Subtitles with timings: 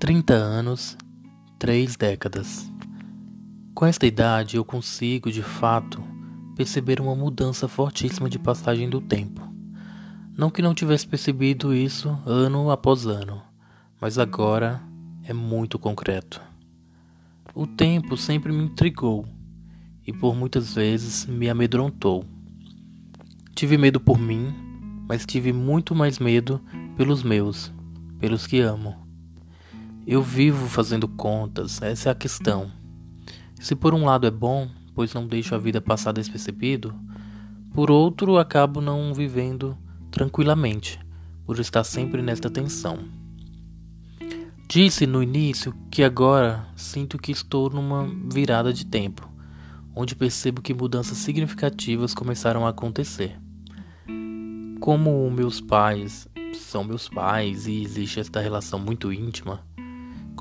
[0.00, 0.98] 30 anos,
[1.58, 2.70] três décadas.
[3.74, 6.02] Com esta idade, eu consigo, de fato,
[6.54, 9.40] perceber uma mudança fortíssima de passagem do tempo.
[10.36, 13.40] Não que não tivesse percebido isso ano após ano,
[14.00, 14.82] mas agora
[15.22, 16.42] é muito concreto.
[17.54, 19.26] O tempo sempre me intrigou
[20.06, 22.26] e por muitas vezes me amedrontou.
[23.54, 24.52] Tive medo por mim,
[25.08, 26.60] mas tive muito mais medo
[26.96, 27.72] pelos meus,
[28.18, 29.03] pelos que amo.
[30.06, 32.70] Eu vivo fazendo contas, essa é a questão.
[33.58, 36.94] Se por um lado é bom, pois não deixo a vida passar despercebido,
[37.72, 39.78] por outro acabo não vivendo
[40.10, 41.00] tranquilamente,
[41.46, 42.98] por estar sempre nesta tensão.
[44.68, 49.26] Disse no início que agora sinto que estou numa virada de tempo,
[49.96, 53.40] onde percebo que mudanças significativas começaram a acontecer.
[54.80, 59.64] Como meus pais são meus pais e existe esta relação muito íntima,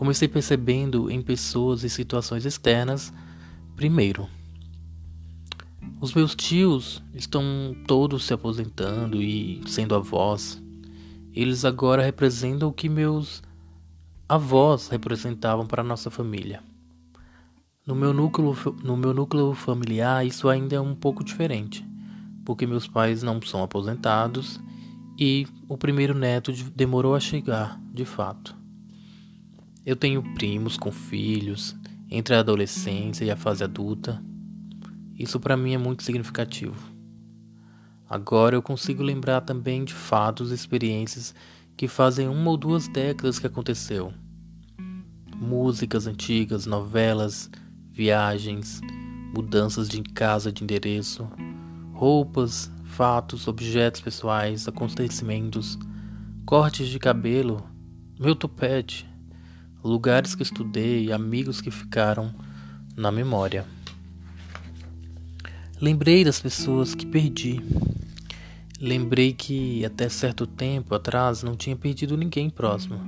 [0.03, 3.13] Comecei percebendo em pessoas e situações externas
[3.73, 4.27] primeiro.
[6.01, 10.61] Os meus tios estão todos se aposentando e sendo avós.
[11.33, 13.41] Eles agora representam o que meus
[14.27, 16.61] avós representavam para nossa família.
[17.88, 21.81] No meu núcleo, no meu núcleo familiar, isso ainda é um pouco diferente,
[22.43, 24.59] porque meus pais não são aposentados
[25.17, 28.62] e o primeiro neto demorou a chegar, de fato.
[29.85, 31.75] Eu tenho primos com filhos
[32.09, 34.23] entre a adolescência e a fase adulta.
[35.13, 36.93] Isso para mim é muito significativo.
[38.09, 41.35] Agora eu consigo lembrar também de fatos e experiências
[41.75, 44.13] que fazem uma ou duas décadas que aconteceu.
[45.35, 47.49] Músicas antigas, novelas,
[47.89, 48.79] viagens,
[49.35, 51.27] mudanças de casa de endereço,
[51.91, 55.77] roupas, fatos, objetos pessoais, acontecimentos,
[56.45, 57.67] cortes de cabelo,
[58.17, 59.11] meu topete,
[59.83, 62.33] lugares que estudei, amigos que ficaram
[62.95, 63.66] na memória.
[65.81, 67.61] Lembrei das pessoas que perdi.
[68.79, 72.99] Lembrei que até certo tempo atrás não tinha perdido ninguém próximo.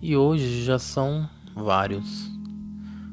[0.00, 2.30] E hoje já são vários.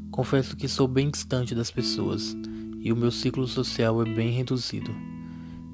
[0.10, 2.36] Confesso que sou bem distante das pessoas
[2.80, 4.96] e o meu ciclo social é bem reduzido.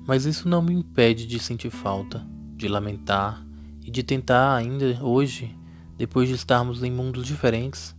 [0.07, 2.25] Mas isso não me impede de sentir falta,
[2.55, 3.45] de lamentar
[3.85, 5.55] e de tentar ainda hoje
[5.97, 7.95] depois de estarmos em mundos diferentes,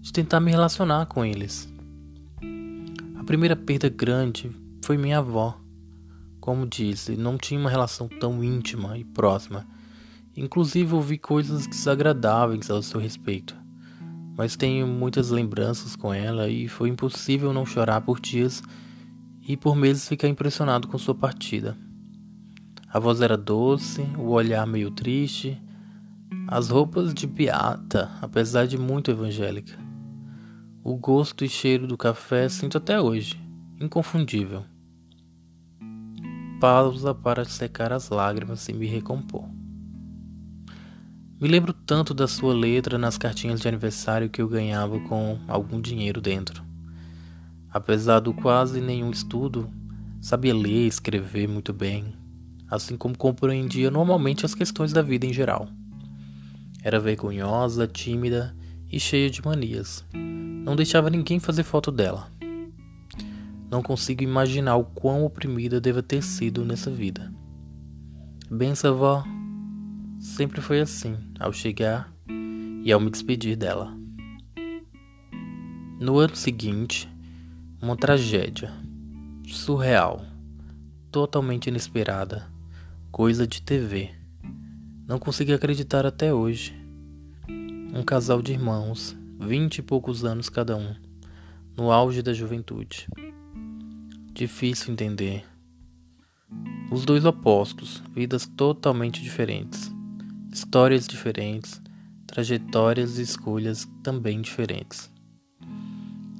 [0.00, 1.72] de tentar me relacionar com eles.
[3.16, 4.50] A primeira perda grande
[4.84, 5.58] foi minha avó.
[6.40, 9.66] Como disse, não tinha uma relação tão íntima e próxima.
[10.36, 13.54] Inclusive ouvi coisas desagradáveis ao seu respeito.
[14.36, 18.62] Mas tenho muitas lembranças com ela e foi impossível não chorar por dias
[19.46, 21.76] e por meses ficar impressionado com sua partida.
[22.88, 25.60] A voz era doce, o olhar meio triste
[26.48, 29.78] as roupas de beata, apesar de muito evangélica.
[30.84, 33.40] O gosto e cheiro do café sinto até hoje,
[33.80, 34.64] inconfundível.
[36.60, 39.48] Pausa para secar as lágrimas e me recompor.
[41.40, 45.80] Me lembro tanto da sua letra nas cartinhas de aniversário que eu ganhava com algum
[45.80, 46.62] dinheiro dentro.
[47.70, 49.70] Apesar do quase nenhum estudo,
[50.20, 52.14] sabia ler e escrever muito bem,
[52.70, 55.68] assim como compreendia normalmente as questões da vida em geral.
[56.82, 58.54] Era vergonhosa, tímida
[58.90, 60.04] e cheia de manias.
[60.12, 62.28] Não deixava ninguém fazer foto dela.
[63.70, 67.32] Não consigo imaginar o quão oprimida deva ter sido nessa vida.
[68.50, 69.24] Benção, vó.
[70.18, 72.12] Sempre foi assim, ao chegar
[72.84, 73.96] e ao me despedir dela.
[76.00, 77.08] No ano seguinte,
[77.80, 78.72] uma tragédia
[79.46, 80.24] surreal,
[81.10, 82.46] totalmente inesperada,
[83.10, 84.10] coisa de TV.
[85.06, 86.74] Não consegui acreditar até hoje.
[87.92, 90.94] Um casal de irmãos, vinte e poucos anos cada um,
[91.76, 93.08] no auge da juventude.
[94.32, 95.44] Difícil entender.
[96.90, 99.92] Os dois opostos, vidas totalmente diferentes,
[100.52, 101.82] histórias diferentes,
[102.26, 105.10] trajetórias e escolhas também diferentes.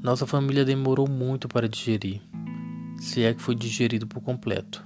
[0.00, 2.22] Nossa família demorou muito para digerir,
[2.98, 4.84] se é que foi digerido por completo.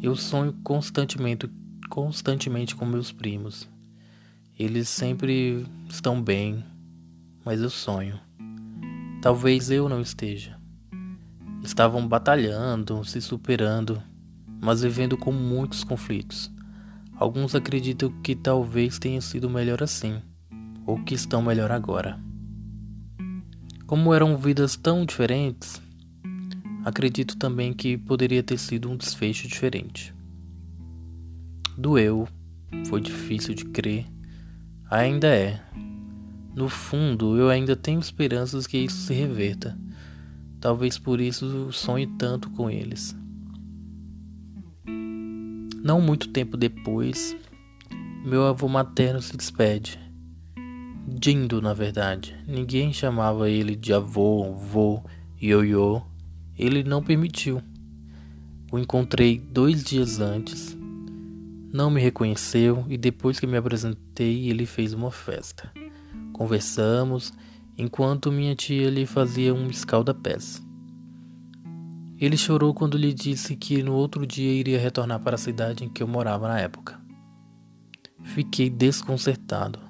[0.00, 1.48] Eu sonho constantemente
[1.94, 3.68] constantemente com meus primos.
[4.58, 6.64] Eles sempre estão bem,
[7.44, 8.18] mas eu sonho.
[9.22, 10.58] Talvez eu não esteja.
[11.62, 14.02] Estavam batalhando, se superando,
[14.60, 16.50] mas vivendo com muitos conflitos.
[17.16, 20.20] Alguns acreditam que talvez tenha sido melhor assim,
[20.84, 22.18] ou que estão melhor agora.
[23.86, 25.80] Como eram vidas tão diferentes,
[26.84, 30.13] acredito também que poderia ter sido um desfecho diferente.
[31.76, 32.28] Doeu,
[32.86, 34.06] foi difícil de crer,
[34.90, 35.60] Ainda é.
[36.54, 39.76] No fundo, eu ainda tenho esperanças que isso se reverta.
[40.60, 43.16] Talvez por isso sonhe tanto com eles.
[45.82, 47.36] Não muito tempo depois,
[48.24, 49.98] meu avô materno se despede.
[51.08, 52.36] Dindo, na verdade.
[52.46, 55.02] Ninguém chamava ele de avô, vô,
[55.42, 56.02] ioiô.
[56.56, 57.60] Ele não permitiu.
[58.70, 60.76] O encontrei dois dias antes.
[61.74, 65.72] Não me reconheceu e depois que me apresentei, ele fez uma festa.
[66.32, 67.32] Conversamos
[67.76, 70.62] enquanto minha tia lhe fazia um escalda-pés.
[72.16, 75.88] Ele chorou quando lhe disse que no outro dia iria retornar para a cidade em
[75.88, 76.96] que eu morava na época.
[78.22, 79.80] Fiquei desconcertado.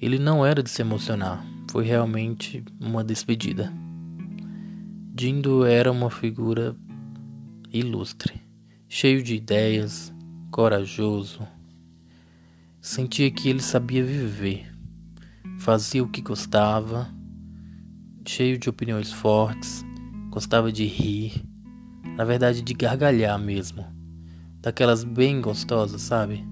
[0.00, 3.70] Ele não era de se emocionar, foi realmente uma despedida.
[5.14, 6.74] Dindo era uma figura
[7.70, 8.40] ilustre,
[8.88, 10.10] cheio de ideias,
[10.50, 11.46] corajoso.
[12.80, 14.66] Sentia que ele sabia viver,
[15.58, 17.08] fazia o que gostava,
[18.26, 19.84] cheio de opiniões fortes,
[20.30, 21.44] gostava de rir,
[22.16, 23.86] na verdade de gargalhar mesmo,
[24.60, 26.44] daquelas bem gostosas, sabe?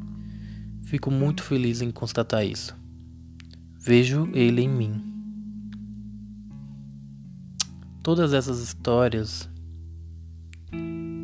[0.82, 2.76] Fico muito feliz em constatar isso.
[3.78, 5.04] Vejo ele em mim.
[8.02, 9.48] Todas essas histórias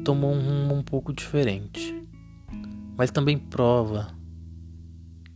[0.04, 2.03] tomam um rumo um pouco diferente,
[2.96, 4.08] mas também prova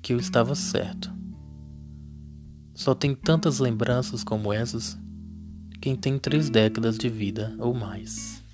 [0.02, 1.12] que eu estava certo.
[2.74, 4.98] Só tem tantas lembranças como essas
[5.80, 8.44] quem tem três décadas de vida ou mais.